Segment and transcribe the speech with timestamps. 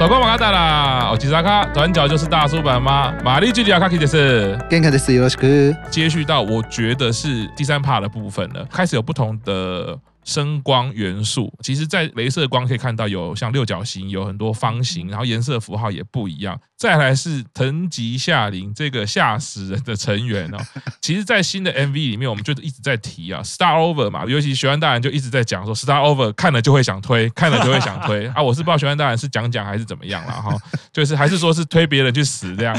[0.00, 9.94] 走过马卡达啦，我吉萨卡，转角就是大叔版吗，玛丽居里亚卡基的是，健康的是有是接续到我觉得是第三 part 的部分了，开始有不同的。
[10.24, 16.60] 声光元素，其实，在镭射光可以看到有像六角形，有很多方形，然后颜色符号也不一样。
[16.76, 20.58] 再来是藤吉夏林这个吓死人的成员哦。
[21.02, 28.42] 其实，在新的 MV 里面，我们就一直在提啊，Start Over 嘛，尤其学院大人就一直在讲说，Start Over 看了就会想推，看了就会想推 啊。
[28.42, 30.56] 我是不知道学院大人是讲讲还是怎么样了哈，
[30.92, 32.74] 就是还是说是推别人去死这样。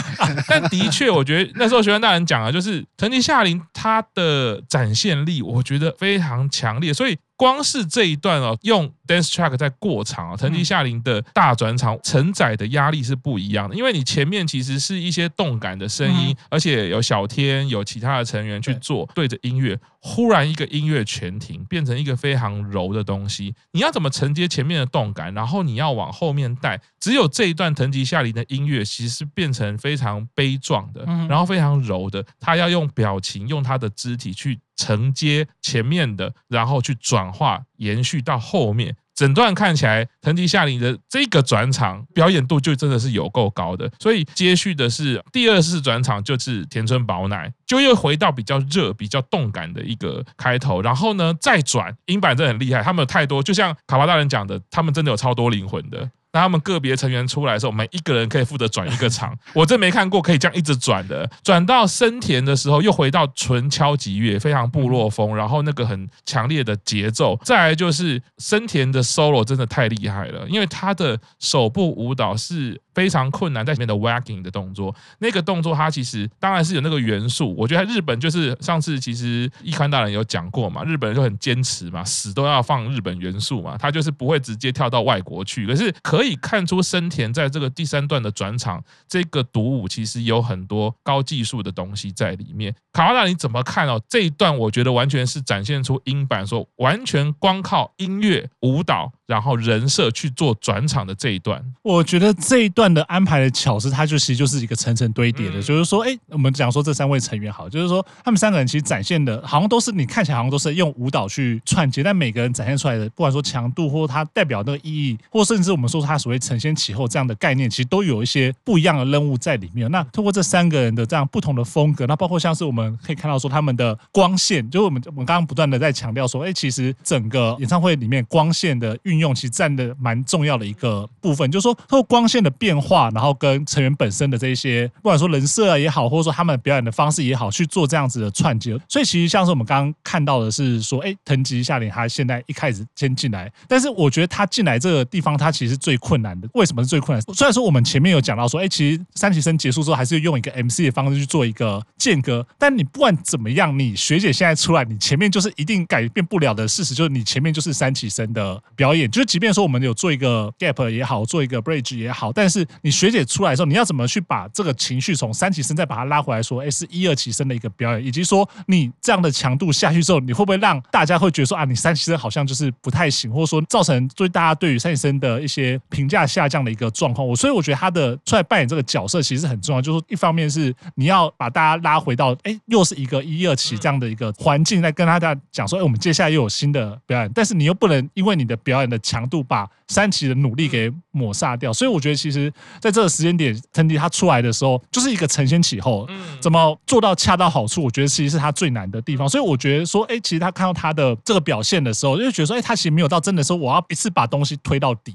[0.47, 7.17] 但的确，我觉得那时候学院大人讲啊，就是藤吉夏林他的展现力，我觉得非常强烈，所以。
[7.41, 34.59] 光是这一段哦，用 dance track 在过场啊，藤吉夏林的大转场承载的压力是不一样的，因为你前面其实是一些动感的声音，而且有小天有其他的成员去做对着音乐，忽然一个音乐全停，变成一个非常柔的东西，你要怎么承接前面的动感，然后你要往后面带，只有这一段藤吉夏林的音乐其实是变成非常悲壮的，然后非常柔的，他要用表情，用他的肢体去。
[34.77, 43.87] 承接前面的，然后去转化，延续到后面，整段看起来藤吉夏铃的这个转场表演度就真的是有够高的。
[43.99, 56.09] 所以接续的是第二次转场，就是田村保乃，就又回到比较热、比较动感的一个开头，然后呢再转，英版真的很厉害，他们有太多，就像卡巴大人讲的，他们真的有超多灵魂的。
[56.33, 59.37] 那他们个别成员出来的时候，每一个人可以负责转一个场。
[59.53, 61.29] 我真没看过可以这样一直转的。
[61.43, 67.37] 转到深田的时候，又回到纯敲击乐，非常部落风，然后那个很强烈的节奏。
[67.43, 74.95] 再来就是深田的 solo 真的太厉害了，因为他的手部舞蹈是非常困难在里面的 wagging 的动作。
[75.19, 77.53] 那个动作它其实当然是有那个元素。
[77.57, 85.67] 我觉得日本就是上次其实一宽大人有讲过嘛，日本人就很坚持嘛，死都要放日本元素嘛，他就是不会直接跳到外国去。
[85.67, 86.21] 可是可。
[86.21, 92.71] 以看出生田在这个第三段的转场，这个独舞其实有很多高技术的东西在里面。
[92.93, 93.99] 卡瓦纳，你怎么看哦？
[94.07, 99.11] 这一段我觉得完全是展现出音版说完全光靠音乐舞蹈。
[99.31, 105.57] 然后人设去做转场的这一段，我觉得这一段的安排的巧思，它就其实就是一个层层堆叠的。
[105.59, 119.89] 嗯、就是说，哎，我们讲说这三位成员好，就是说他们三个人其实展现的，好像都是你看起来好像都是用舞蹈去串接，但每个人展现出来的，不管说强度或它代表那个意义，或甚至我们说它所谓承先启后这样的概念，其实都有一些不一样的任务在里面。
[119.89, 129.51] 那通过这三个人的这样不同的风格，那包括像是我们可以看到说他们的光线，就是我们我们刚刚不断的在强调说，哎，其实整个演唱会里面光线的运用，其实。
[129.51, 138.75] 占的蛮重要的一个部分，就是说，透过光线的变化，然后跟成员本身的这一些，不管说人设也好，或者说他们表演的方式也好，去做这样子的串接。
[138.87, 146.47] 所以，其实像是我们刚刚看到的是说，哎，藤吉夏铃他现在一开始先进来，但是我觉得他进来这个地方，他其实是最困难的。
[146.53, 147.35] 为什么是最困难？
[147.35, 159.51] 虽然说我们前面有讲到说，哎，其实三期生结束之后，还是用一个 MC 的方式去做一个间隔，但你不管怎么样，你学姐现在出来，你前面就是一定改变不了的事实，就是你前面就是三期生的表演，就是即便。
[159.51, 177.27] 说我们有做一个 gap 也好，做一个 bridge 也好，但是你学姐出来的时候，你要怎么去把这个情绪从三期生再把它拉回来，说，哎，是一二期生的一个表演，以及说你这样的强度下去之后，你会不会让大家会觉得说啊，你三期生好像就是不太行，或者说造成对大家对于三期生的一些评价下降的一个状况？
[177.27, 189.41] 我所以我觉得他的出来扮演这个角色其实很重要，就是一方面是你要把大家拉回到，哎，又是一个一二期这样的一个环境，在跟大家讲说，哎，我们接下来又有新的表演，但是你又不能因为你的表演的强度。
[189.51, 196.07] 把三期的努力给抹杀掉，所以我觉得其实在这个时间点，藤吉他出来的时候，就是一个承先启后，
[196.39, 197.83] 怎么做到恰到好处？
[197.83, 199.27] 我觉得其实是他最难的地方。
[199.27, 205.13] 所以我觉得说，哎，其实他看到他的这个表现的时候，就觉得说，哎，他其实没有到真的说我要一次把东西推到底，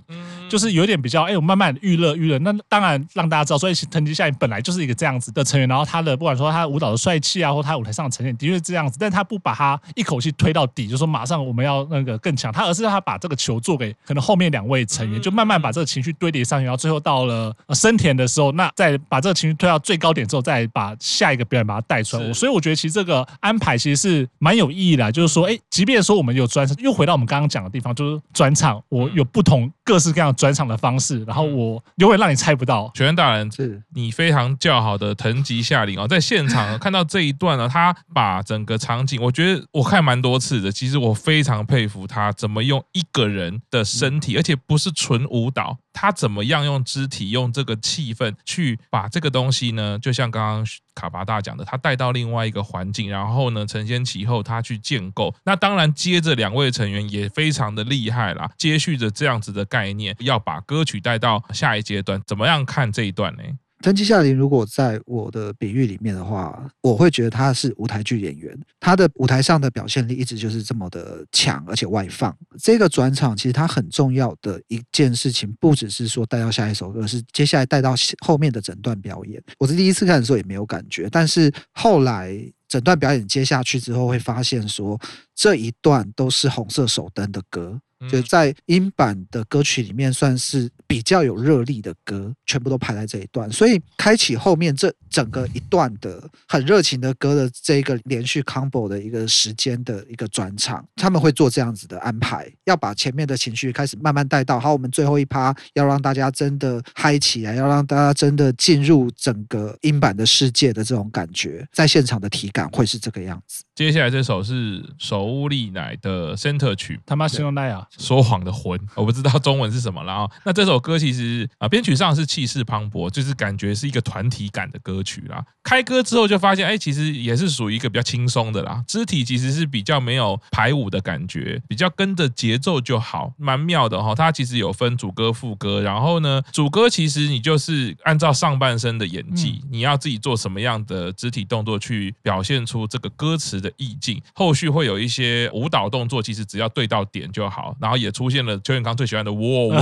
[0.50, 2.38] 就是有点比较，哎，我慢慢预热预热。
[2.40, 14.46] 那当然让大家知道，所以藤吉夏铃本来就是一个这样子的成员，然后他的不管说他舞蹈的帅气啊，或他舞台上的呈现，的确是这样子，但他不把他一口气推到底，就说马上我们要那个更强，他而是让他把这个球做给可能后面。
[14.46, 22.32] 两位成员就慢慢把这个情绪堆叠上去，然后最后到了生田的时候，那再把这个情绪推到最高点之后，再把下一个表演把它带出来。
[22.32, 32.88] 所以我觉得其实这个安排其实是蛮有意义的，就是说，哎，即便说我们有专场，又回到我们刚刚讲的地方，就是转场，我有不同各式各样转场的方式，然后我永远让你猜不到。
[32.94, 49.98] 全员大人，是你非常叫好的藤吉夏铃哦，在现场 看到这一段呢，他把整个场景，我觉得我看蛮多次的，其实我非常佩服他怎么用一个人的身体，而且不是纯舞蹈，他怎么样用肢体、用这个气氛去把这个东西呢？
[50.00, 55.34] 就像刚刚卡巴大讲的，他带到另外一个环境，然后呢，承先启后，他去建构。
[55.44, 62.20] 那当然，接着两位成员也非常的厉害啦，接续着这样子的概念，要把歌曲带到下一阶段。
[62.26, 63.42] 怎么样看这一段呢？
[63.86, 72.36] 藤崎夏铃，如果在我的比喻里面的话，我会觉得他是舞台剧演员，他的舞台上的表现力一直就是这么的强，而且外放。
[72.60, 77.94] 这个转场其实他很重要的一件事情，不只是说带到下一首歌，是接下来带到
[78.26, 79.40] 后面的整段表演。
[79.56, 82.36] 我是第一次看的时候也没有感觉，但是后来
[82.66, 85.00] 整段表演接下去之后，会发现说
[85.32, 87.78] 这一段都是红色手灯的歌。
[88.10, 113.62] 就在英版的歌曲里面，算是比较有热力的歌，全部都排在这一段，所以开启后面这整个一段的很热情的歌的这个连续 combo 的一个时间的一个转场，他们会做这样子的安排，要把前面的情绪开始慢慢带到，好，我们最后一趴要让大家真的嗨起来，要让大家真的进入整个英版的世界的这种感觉，在现场的体感会是这个样子。
[113.74, 117.98] 接下来这首是手屋丽乃的 center 曲，他妈形容奈啊。
[117.98, 120.02] 说谎的魂， 我不知道中文是什么。
[120.04, 125.44] 然后，那这首歌其实啊，编曲上是气势磅礴，就是感觉是一个团体感的歌曲啦。
[125.62, 128.82] 开歌之后就发现，哎，其实也是属于一个比较轻松的啦。
[128.86, 134.14] 肢体其实是比较没有排舞的感觉，比较跟着节奏就好，蛮妙的哈。
[134.14, 144.22] 它其实有分主歌、副歌，然后呢，主歌其实你就是按照上半身的演技，你要自己做什么样的肢体动作去表现出这个歌词的意境。
[144.34, 147.75] 后续会有一些舞蹈动作，其实只要对到点就好。
[147.80, 149.74] 然后也出现了邱永康最喜欢的“喔喔喔”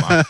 [0.00, 0.24] 嘛。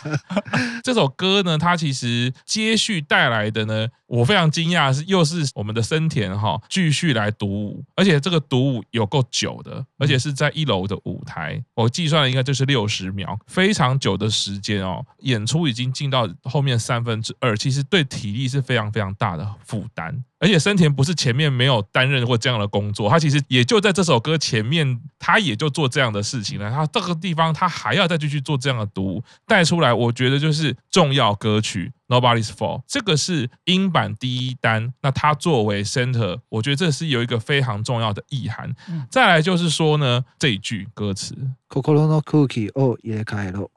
[0.83, 15.05] 这首歌呢，它其实接续带来的呢，我非常惊讶是，又是我们的森田哈继续来独舞，而且这个独舞有够久的，而且是在一楼的舞台，我计算了应该就是六十秒，非常久的时间哦。
[15.19, 20.23] 演出已经进到后面三分之二，其实对体力是非常非常大的负担。
[20.43, 26.69] 而且森田不是前面没有担任过这样的工作，他其实也就在这首歌前面，他也就做这样的事情了。
[26.69, 31.89] 他这个地方他还要再继续做这样的读带出来，我觉得就是重要歌曲。
[32.07, 38.73] Nobody's Fault，这个是英版第一单，那它作为 center，我觉得这是有一个非常重要的意涵。
[39.09, 41.35] 再来就是说呢，这一句歌词，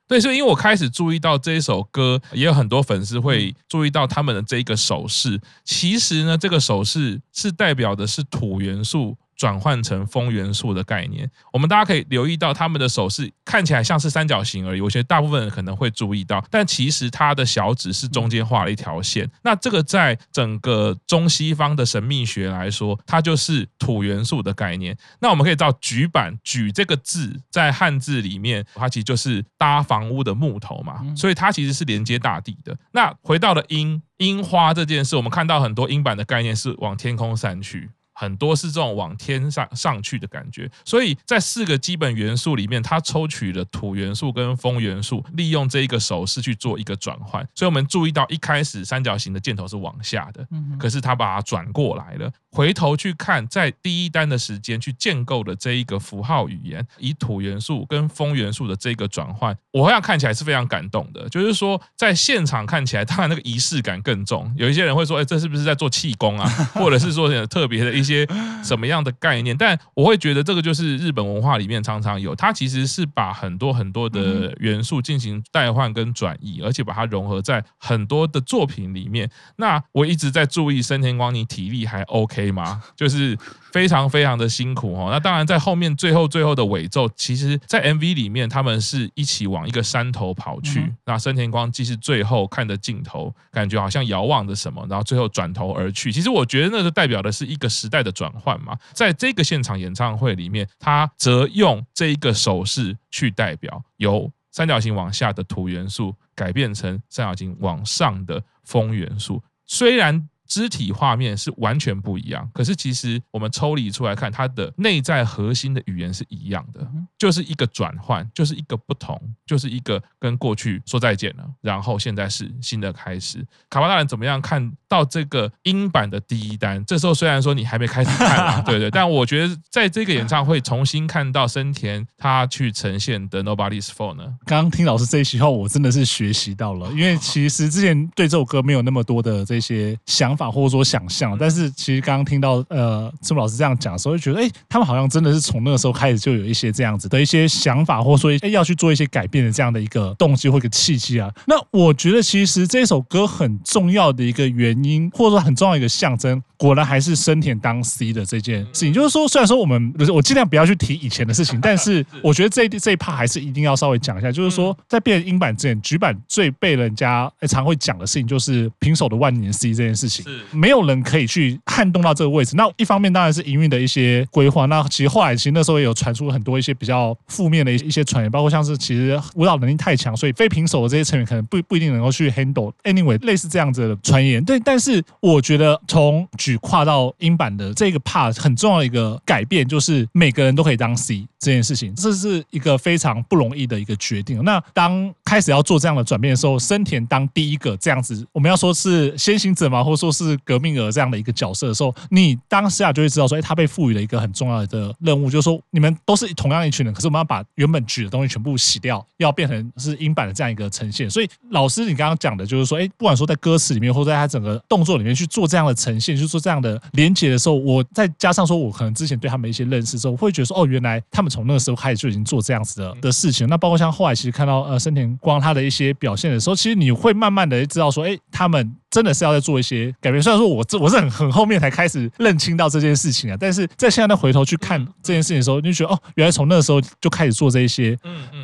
[0.08, 9.17] 对，所以因为我开始注意到这一首歌，也有很多粉丝会注意到他们的这一个手势，其实呢，这个手势是代表的是土元素。
[9.37, 14.81] 转换成风元素的概念，我们大家可以留意到他们的手势看起来像是三角形而已。
[14.81, 19.31] 我觉得大部分人可能会注意到，但其实他的小指是中间画了一条线。
[19.43, 24.97] 那这个在整个中西方的神秘学来说，它就是土元素的概念。
[25.21, 32.77] 那我们可以知道，莒板举这个字在汉字里面，它其实就是搭房屋的木头嘛，所以它其实是连接大地的。
[32.93, 37.91] 那回到了樱樱花这件事，我们看到很多英版的概念是往天空散去。
[38.19, 47.47] 很多是这种往天上上去的感觉，所以在四个基本元素里面，它抽取了土元素跟风元素，利用这一个手势去做一个转换。
[47.55, 50.49] 所以我们注意到一开始三角形的箭头是往下的，
[50.79, 52.33] 可是它把它转过来了。
[52.56, 61.29] 回头去看，在第一单的时间去建构的这一个符号语言，以土元素跟风元素的这个转换，我这样看起来是非常感动的。
[61.29, 64.51] 就是说，在现场看起来，当然那个仪式感更重。
[64.56, 66.48] 有一些人会说：“哎，这是不是在做气功啊？
[66.72, 68.27] 或者是说有特别的一些
[68.65, 79.31] 什么样的概念？”但我会觉得这个就是日本文化里面常常有，它其实是把很多很多的元素进行代换跟转移，而且把它融合在很多的作品里面。
[79.56, 82.45] 那我一直在注意森田光你体力还 OK。
[82.50, 82.82] 吗？
[82.94, 83.36] 就是
[83.72, 85.08] 非常非常的辛苦哦。
[85.10, 90.93] 那当然，在后面最后最后的尾奏，其实，在 MV 里面，他们是一起往一个山头跑去。
[91.05, 96.10] 那森田光既是最后看着镜头，感觉好像遥望着什么，然后最后转头而去。
[96.10, 98.76] 其实我觉得那是代表的是一个时代的转换嘛。
[98.93, 109.43] 在这个现场演唱会里面，他则用这一个手势去代表，由三角形往下的土元素改变成三角形往上的风元素。
[109.67, 110.29] 虽然。
[110.46, 116.86] 肢体画面是完全不一样，可是其实我们抽离出来看，它的内在核心的语言是一样的，
[117.19, 123.44] 就是一个转换，就是一个不同，就是一个跟过去说再见了，然后现在是新的开始。
[123.69, 126.84] 卡巴大人怎么样看到这个英版的第一单？
[126.84, 134.24] 这时候虽然说你还没开始看啊，对对，但我觉得在这个演唱会重新看到森田他去呈现的 Nobody's Fool 呢？
[134.44, 140.35] 刚刚听老师这一席后，我真的是学习到了，因为其实之前对这首歌没有那么多的这些想。
[140.36, 141.36] 想法或者说想象。
[141.38, 151.32] 但是其实刚刚听到呃赤木老师这样讲的时候，就觉得哎，他们好像真的是从那个时候开始就有一些这样子的一些想法，或者说哎要去做一些改变的这样的一个动机或一个契机啊。
[151.46, 158.93] 那我觉得其实这首歌很重要的一个原因，或者说很重要的一个象征，果然还是生田当 C 的这件事情。
[158.93, 164.32] 就是说，虽然说我们我尽量不要去提以前的事情， 但是我觉得这这一 part 还是一定要稍微讲一下。
[164.32, 172.56] 就是说，在变成英版之前，局版最被人家常会讲的事情，就是平手的万年 C 这件事情，是没有人可以去撼动到这个位置。
[172.56, 174.67] 那一方面当然是营运的一些规划。
[174.67, 182.73] 那其实后来其实那时候也有传出很多一些比较负面的一些传言，包括像是其实舞蹈能力太强，所以非平手的这些成员可能不不一定能够去 handle。
[182.85, 184.45] Anyway，类似这样子的传言。
[184.45, 194.43] 对，但是我觉得从举跨到英版的这个 part 很重要的一个改变，就是每个人都可以当 C 这件事情，这是一个非常不容易的一个决定。
[194.43, 211.08] 那当开始要做这样的转变的时候，生田当第一个这样子，我们要说是先行者嘛，或者说是革命儿这样的一个角色的时候，你当下就会知道说，哎，他被赋予了一个很重要的任务，就是说你们都是同样一群人，可是我们要把原本举的东西全部洗掉，要变成是英版的这样一个呈现。
[211.08, 223.46] 所以老师，你刚刚讲的就是说，哎，不管说在歌词里面，或者在他整个动作里面去做这样的呈现，去做这样的连接的时候，我再加上说我可能之前对他们一些认识之后，我会觉得说，哦，原来他们从那个时候开始就已经做这样子的的事情。
[223.49, 228.77] 那包括像后来其实看到呃森田光他的一些表现的时候，其实你会慢慢的知道说，哎，他们。
[228.96, 230.22] 真的是要再做一些改变。
[230.22, 237.94] 虽然说我这我是很很后面才开始认清到这件事情啊，但是在现在再回头去看这件事情的时候，你就觉得哦，原来从那个时候就开始做这一些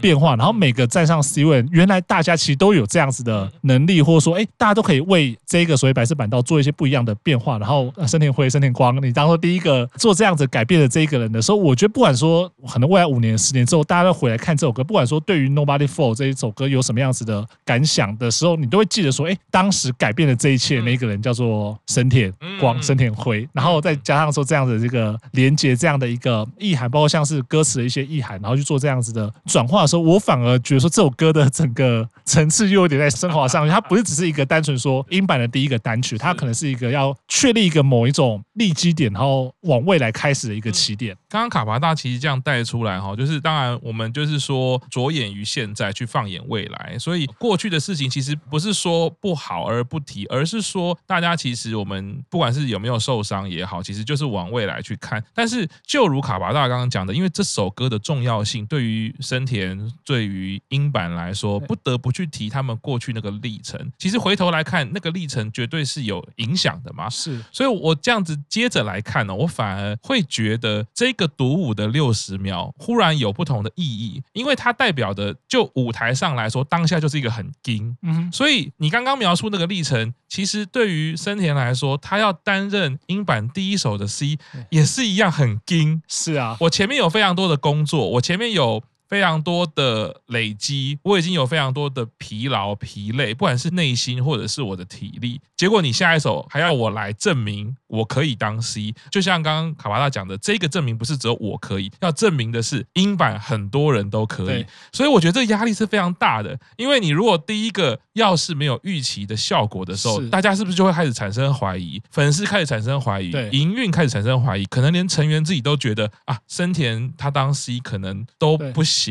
[0.02, 0.36] 变化。
[0.36, 7.56] 然后每个站上 C 位，原来大家其实都有这样子的能力，或者说，哎，大家都可以为这个所谓白色板道做一些不一样的变化。
[7.56, 21.22] 然后生田辉、生田光，你当做第一个做这样子改变的这一个人的时候，我觉得不管说可能未来五年、十年之后，大家都回来看这首歌，不管说对于 Nobody Fall 这一首歌有什么样子的感想的时候，你都会记得说，哎，当时改变了这一切那个人。
[21.22, 33.70] 叫做神田光、神田辉，然后再加上说这样子的这个连接，这样的一个意涵，包括像是歌词的一些意涵，然后去做这样子的转化的时候，我反而觉得说这首歌的整个层次又有点在升华上去。
[33.70, 41.16] 它不是只是一个单纯说英版的第一个单曲，它可能是一个要确立一个某一种立基点，然后往未来开始的一个起点。
[41.28, 50.98] 刚刚卡巴大其实这样带出来哈，就是当然我们就是说着眼于现在去放眼未来，所以过去的事情其实不是说不好而不提，而是说。
[51.06, 55.22] 大家其实，我们不管是有没有受伤也好，其实就是往未来去看。
[55.34, 63.92] 但是，就如卡巴大刚刚讲的，因为这首歌的重要性，对于生田、对于英版来说，不得不去提他们过去那个历程。
[63.98, 67.10] 其实回头来看，那个历程绝对是有影响的嘛。
[67.10, 77.94] 是，所以我这样子接着来看呢，我反而会觉得这个独舞的六十秒忽然有不同的意义，因为它代表的就舞台上来说，当下就是一个很惊。
[78.02, 84.38] 嗯，所以你刚刚描述那个历程，其实对于森田来说，他要担任英版第一手的 C，
[84.70, 86.02] 也是一样很惊。
[86.08, 95.38] 是啊，我前面有非常多的工作，我前面有非常多的累积，我已经有非常多的疲劳、疲累，不管是内心或者是我的体力。
[95.54, 104.64] 结果你下一首还要我来证明我可以当 C，就像刚刚卡巴大讲的，这个证明不是只有我可以，要证明的是英版很多人都可以。
[104.94, 112.00] 所以我觉得这个压力是非常大的，因为你如果第一个要是没有预期的效果的时候，大家是不是就会开始产生怀疑？
[112.10, 119.01] 粉丝开始产生怀疑，营运开始产生怀疑，可能连成员自己都觉得啊，生田他当 C 可能都不行。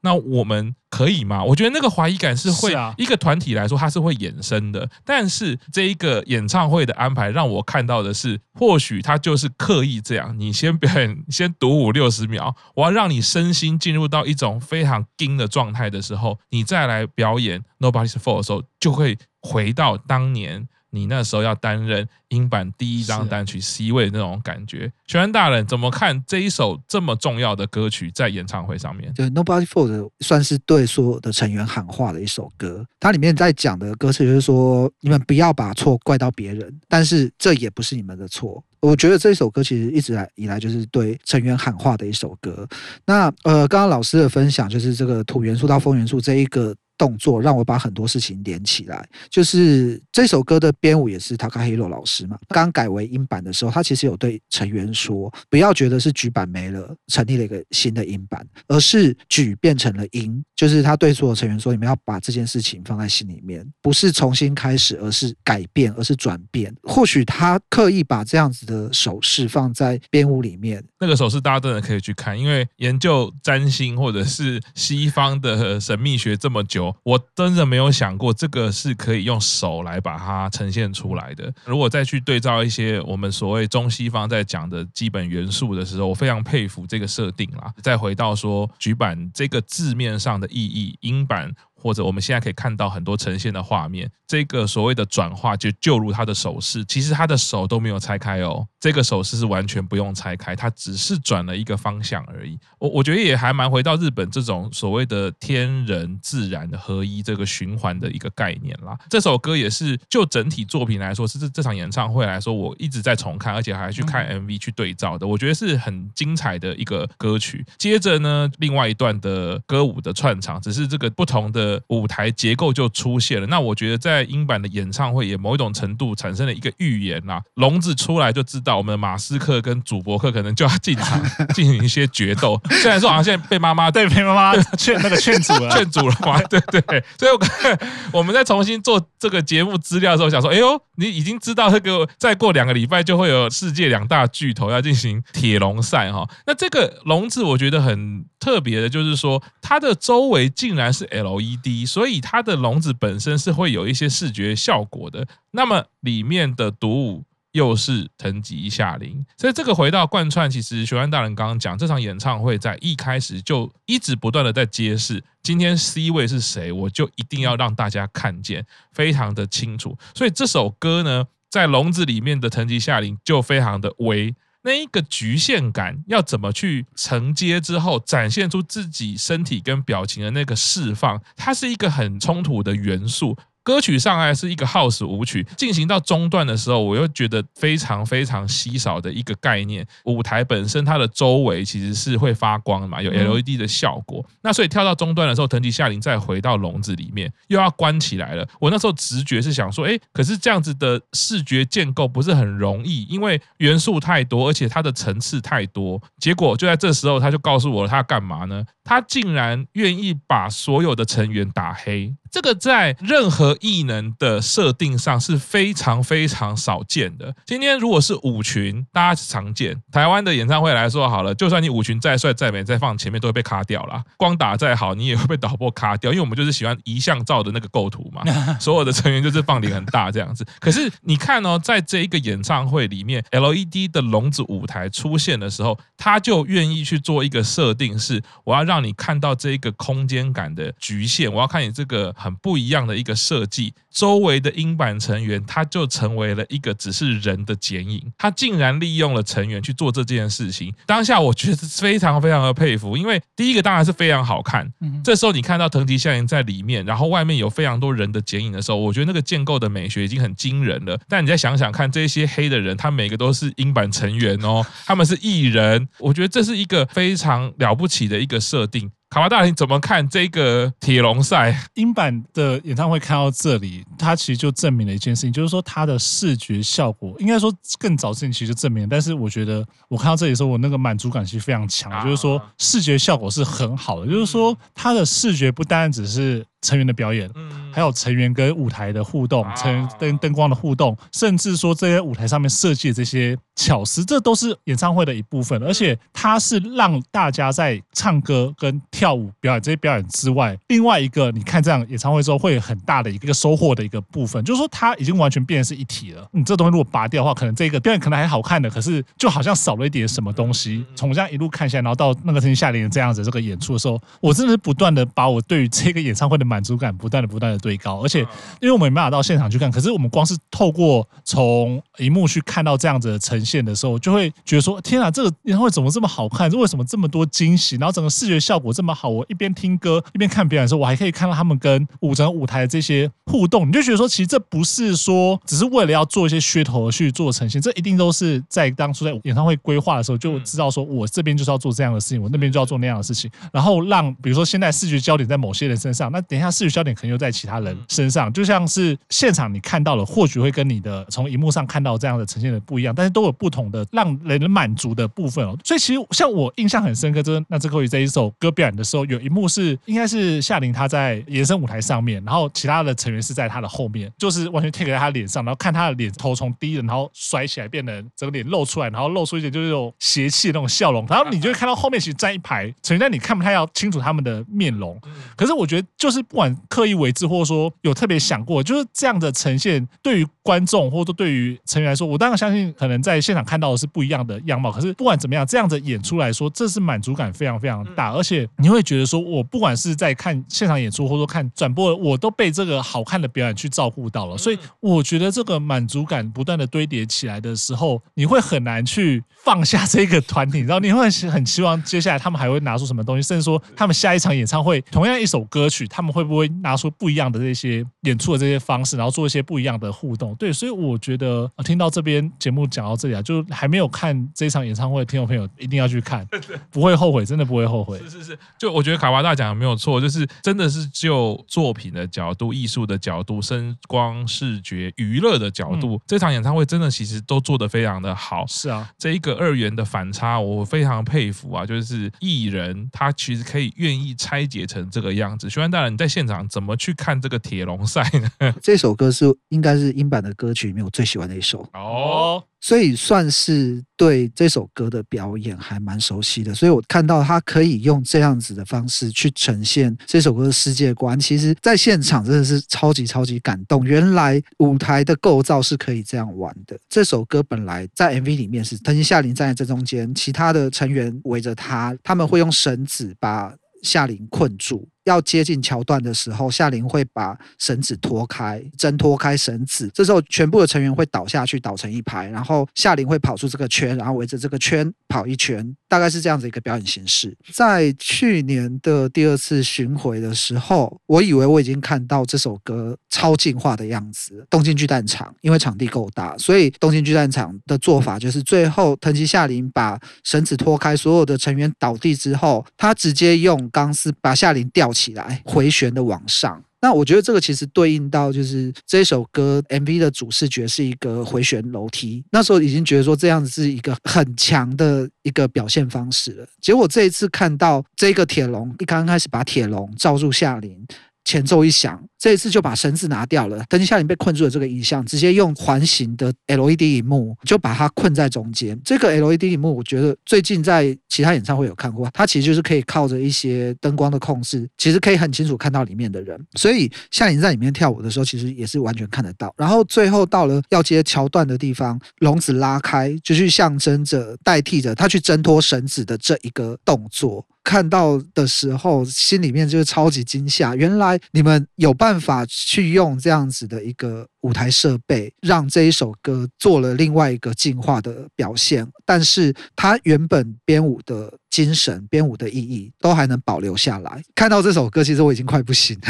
[0.00, 1.42] 那我们可以吗？
[1.42, 4.88] 我觉得那个怀疑感是会一个团体来说，它是会衍生的。
[5.04, 10.34] 但是这一个演唱会的安排让我看到的是，或许他就是刻意这样。
[10.38, 20.68] 你先表演，先读五六十秒，我要让你身心进入到一种非常惊的状态的时候，你再来表演 Nobody's Fall 的时候，就会回到当年。
[20.94, 29.12] 你那时候要担任英版第一张单曲 C 位的那种感觉，全安大人怎么看这一首这么重要的歌曲在演唱会上面？
[29.12, 32.86] 对，Nobody Fold 算是对所有的成员喊话的一首歌。
[33.00, 38.62] 它里面在讲的歌词就是说，你们不要把错怪到别人，但是这也不是你们的错。
[38.80, 42.68] 我觉得这首歌其实一直来以来就是对成员喊话的一首歌。
[43.04, 46.72] 那呃，刚刚老师的分享就是这个土元素到风元素这一个。
[46.96, 52.38] 动作让我把很多事情连起来，就是这首歌的编舞也是 Takahiro 老师嘛。
[52.48, 60.42] 刚改为英版的时候，他其实有对成员说，不要觉得是举版没了，成立了一个新的英版，而是举变成了音。
[60.54, 66.72] 就是他对所有成员说，你们要把这件事情放在心里面，不是重新开始，而是改变，而是转变。
[66.84, 76.83] 或许他刻意把这样子的手势放在编舞里面，那个手势大家真的可以去看，因为研究占星或者是西方的神秘学这么久。
[77.04, 81.52] 我真的没有想过这个是可以用手来把它呈现出来的。
[81.64, 87.72] 如果再去对照一些我们所谓中西方在讲的基本元素的时候，我非常佩服这个设定啦。
[87.82, 91.54] 再回到说举板这个字面上的意义，英版。
[91.84, 102.58] 或者我们现在可以看到很多呈现的画面，这个所谓的转化就就如他的手势，其实他的手都没有拆开哦，这个手势是完全不用拆开，他只是转了一个方向而已。
[102.78, 108.96] 我我觉得也还蛮回到日本这种所谓的天人自然的合一这个循环的一个概念啦。
[109.10, 117.62] 这首歌也是就整体作品来说，是这这场演唱会来说，我一直在重看，而且还去看 MV 去对照的，我觉得是很精彩的一个歌曲。
[117.76, 121.73] 接着呢，另外一段的歌舞的串场，只是这个不同的。
[121.88, 123.46] 舞台结构就出现了。
[123.46, 127.40] 那我觉得在英版的演唱会也某一种程度产生了一个预言呐。
[127.54, 131.22] 笼子出来就知道，我们的马斯克跟主播克可能就要进场
[131.54, 132.60] 进行一些决斗。
[132.82, 136.40] 虽然说好像现在被妈妈对被妈妈劝那个劝阻了， 劝阻了嘛。
[136.44, 137.02] 对对对。
[137.18, 137.78] 所以我看
[138.12, 146.28] 我们在重新做这个节目资料的时候，想说，哎呦，你已经知道这个再过两个礼拜就会有世界两大巨头要进行铁笼赛哈。
[146.46, 151.86] 那这个笼子我觉得很特别的，就是说它的周围竟然是 LED。
[151.86, 155.26] 所以它的笼子本身是会有一些视觉效果的。
[155.52, 157.24] 那么里面的独舞
[157.54, 169.96] 又是藤吉夏林，所以这个回到贯穿，其实玄幻大人刚刚讲这场演唱会在一开始就一直不断的在揭示，今天 C 位是谁，我就一定要让大家看见，非常的清楚。
[170.16, 174.34] 所以这首歌呢，在笼子里面的藤吉夏林就非常的微。
[174.62, 183.36] 那一个局限感要怎么去承接之后，展现出自己身体跟表情的那个释放，它是一个很冲突的元素。
[183.64, 189.84] 歌曲上来是一个 House 舞曲，进行到中段的时候，我又觉得非常非常稀少的一个概念。
[190.04, 194.24] 舞台本身它的周围其实是会发光嘛，有 LED 的效果。
[194.42, 198.46] 那所以跳到中段的时候，藤吉夏林再回到笼子里面，又要关起来了。
[198.60, 206.00] 我那时候直觉是想说，哎，可是这样子的视觉建构不是很容易，因为元素太多，而且它的层次太多。
[206.18, 208.62] 结果就在这时候，他就告诉我他要干嘛呢？
[208.84, 212.14] 他竟然愿意把所有的成员打黑。
[212.34, 217.32] 这个在任何异能的设定上是非常非常少见的。
[217.46, 219.80] 今天如果是舞群，大家常见。
[219.92, 224.02] 台湾的演唱会来说好了，就算你舞群再帅再美，再放前面都会被卡掉啦。
[224.18, 228.24] 光打再好，你也会被导播卡掉，因为我们就是喜欢遗像照的那个构图嘛。
[228.58, 230.44] 所有的成员就是放脸很大这样子。
[230.58, 242.12] 可是你看哦，在这一个演唱会里面，LED 的笼子舞台出现的时候，他就愿意去做一个设定，是我要让你看到这一个空间感的局限，我要看你这个。
[242.24, 250.72] 很不一样的一个设计，周围的英版成员，他就成为了一个只是人的剪影，他竟然利用了成员去做这件事情。
[250.86, 254.72] 当下我觉得非常非常的佩服，因为第一个当然是非常好看。
[255.04, 260.98] 这时候你看到藤吉夏铃在里面，然后外面有非常多人的剪影的时候，我觉得那个建构的美学已经很惊人了。
[261.06, 268.90] 但你再想想看，这些黑的人，他每个都是英版成员哦，他们是艺人，我觉得这是一个非常了不起的一个设定。
[269.14, 271.56] 卡巴大人怎么看这个铁笼赛？
[271.74, 277.48] 英版的演唱会看到这里，它其实就证明了一件事情，就是说它的视觉效果，应该说
[277.78, 278.88] 更早之前其实就证明了。
[278.90, 286.44] 但是我觉得我看到这里的时候，我那个满足感其实非常强，就是说视觉效果是很好的，就是说它的视觉不单只是。
[286.64, 287.30] 成员的表演，
[287.70, 295.62] 还有成员跟舞台的互动，成员跟灯光的互动，甚至说这些舞台上面设计的这些巧思，这都是演唱会的一部分。
[295.62, 306.26] 而且它是让大家在唱歌跟跳舞表演这些表演之外，另外一个你看这样演唱会之后会有很大的一个收获的一个部分，就是说它已经完全变成是一体了。
[306.32, 310.84] 你这东西如果拔掉的话，可能这个表演可能还好看的，可是就好像少了一点什么东西。
[310.96, 318.20] 从这样一路看下来，然后到那个藤吉夏铃这样子这个演出的时候，我真的是不断的把我对于这个演唱会的满足感不断的不断的堆高，而且
[318.60, 326.48] 因为我们没办法到现场去看，可是我们光是透过从荧幕去看到这样子的呈现的时候，就会觉得说：天啊，这个演唱会怎么这么好看？
[326.52, 327.74] 为什么这么多惊喜？
[327.74, 355.56] 然后整个视觉效果这么好，我一边听歌一边看表演的时候，我还可以看到他们跟舞整个舞台的这些互动，你就觉得说，其实这不是说只是为了要做一些噱头而去做呈现，这一定都是在当初在演唱会规划的时候就知道说，我这边就是要做这样的事情，我那边就要做那样的事情，然后让比如说现在视觉焦点在某些人身上，那等一下视觉焦点可能又在其他人身上，就像是现场你看到了，或许会跟你的从荧幕上看到这样的呈现的不一样，但是都有不同的让人满足的部分哦。
[355.64, 374.98] 所以其实像我印象很深刻，就是那智寇这一首歌表演的时候，有一幕是应该是夏琳他在延伸舞台上面，然后其他的成员是在他的后面，就是完全贴在他脸上，然后看他的脸头从低的，然后甩起来变得整个脸露出来，然后露出一点就是那种邪气的那种笑容，然后你就会看到后面其实站一排成员，但你看不太要清楚他们的面容，
[375.36, 384.70] 可是我觉得就是不管刻意为之，或者说有特别想过，就是这样的呈现，对于观众或者对于成员来说，我当然相信，可能在现场看到的是不一样的样貌。
[384.70, 394.36] 可是不管怎么样，这样的演出来说，这是满足感非常非常大，而且你会觉得说，我不管是在看现场演出，或者说看转播，我都被这个好看的表演去照顾到了。
[394.36, 410.34] 所以我觉得这个满足感不断的堆叠起来的时候，你会很难去放下这个团体，然后你会很希望接下来他们还会拿出什么东西，甚至说他们下一场演唱会同样一首歌曲，他们会不会拿出不一样的这些演出的这些方式，然后做一些不一样的互动？
[410.36, 416.26] 对，所以我觉得听到这边节目讲到这里啊，就还没有看这场演唱会的听众朋友一定要去看，
[416.70, 417.98] 不会后悔，真的不会后悔。
[417.98, 428.46] 是是是，就我觉得卡巴大讲的没有错，就是真的是就作品的角度、艺术的角度、声光视觉娱乐的角度，嗯、这场演唱会真的其实都做得非常的好。
[428.46, 431.64] 是啊，这一个二元的反差，我非常佩服啊！
[431.64, 435.48] 就是艺人他其实可以愿意拆解成这个样子。
[435.48, 438.02] 徐安大人，你在现场怎么去看这个铁笼赛
[438.38, 438.54] 呢？
[438.60, 446.54] 这首歌是应该是英版的歌曲里面我最喜欢的一首哦，所以算是对这首歌的表演还蛮熟悉的。
[446.54, 453.82] 所以我看到他可以用这样子的方式去呈现这首歌的世界观，其实在现场真的是超级超级感动。
[453.82, 456.78] 原来舞台的构造是可以这样玩的。
[456.86, 464.86] 这首歌本来在 MV 里面是藤崎夏林站在正中间，其他的成员围着他，他们会用绳子把夏琳困住。
[465.04, 469.90] 要接近桥段的时候，夏琳会把绳子脱开，挣脱开绳子。
[469.94, 477.36] 这时候，全部的成员会倒下去，倒成一排，然后夏琳会跑出这个圈，然后围着这个圈跑一圈，大概是这样子一个表演形式。
[477.52, 484.46] 在去年的第二次巡回的时候，我以为我已经看到这首歌超进化的样子。
[484.48, 496.62] 东京巨蛋场因为场地够大，所以东京巨蛋场的做法就是最后藤崎夏铃把绳子脱开，所有的成员倒地之后，他直接用钢丝把夏琳吊起来，回旋的往上。
[496.80, 502.24] 那我觉得这个其实对应到就是这首歌 MV 的主视觉是一个回旋楼梯。
[502.30, 506.46] 那时候已经觉得说这样子是一个很强的一个表现方式了。
[506.60, 510.86] 结果这一次看到这个铁笼，一刚开始把铁笼罩住夏铃。
[511.26, 513.62] 前奏一响，这一次就把绳子拿掉了。
[513.68, 518.80] 藤崎夏铃被困住的这个影像，直接用环形的 LED 萤幕就把它困在中间。
[518.82, 526.42] 这个 LED 萤幕，我觉得最近在其他演唱会有看过，它其实就是可以靠着一些灯光的控制，其实可以很清楚看到里面的人。
[526.54, 529.52] 所以夏铃在里面跳舞的时候，其实也是完全看得到。
[529.58, 537.44] 然后最后到了要接桥段的地方，笼子拉开，就去象征着代替着他去挣脱绳子的这一个动作。
[537.62, 540.76] 看到的时候，心里面就是超级惊吓。
[540.76, 548.86] 原来你们有办办法去用这样子的一个舞台设备，让这一首歌做了另外一个进化的表现。
[549.04, 554.22] 但是它原本编舞的精神、编舞的意义都还能保留下来。
[554.34, 556.08] 看到这首歌，其实我已经快不行了。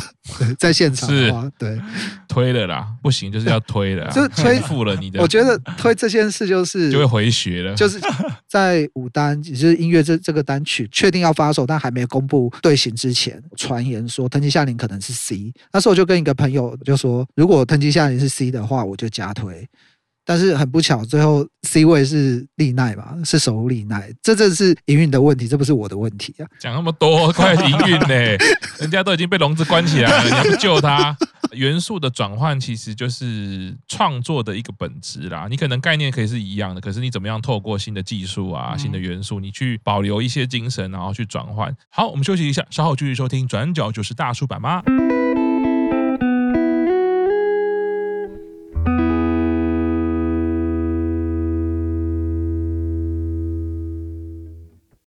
[0.58, 1.78] 在现场的话，对，
[2.28, 5.20] 推了啦，不行就是要推了，就推负了你的。
[5.22, 7.98] 我觉得推这件事就是就会回血了，就是
[8.46, 15.52] 在舞单，也就是音乐这这个单曲确定要发售，但还没有公布队形之前，传言说藤崎夏铃可能是 C。
[15.72, 19.64] 那时候我就跟一个朋友就说，如果藤崎夏铃是 C 的话，我就加推。
[20.24, 26.46] 但是很不巧，最后 C 位是丽奈吧，是守护丽奈，这正是营运的问题，这不是我的问题啊！
[26.58, 28.14] 讲那么多，快营运呢？
[28.78, 31.16] 人家都已经被笼子关起来了，你要不救他？
[31.52, 35.46] 元素的转换其实就是创作的一个本质啦。
[35.48, 41.72] 你可能概念可以是一样的，可是你怎么样透过新的技术啊、新的元素，你去保留一些精神，然后去转换。
[41.88, 44.82] 好，我们休息一下，稍后继续收听《转角就是大叔版》吗？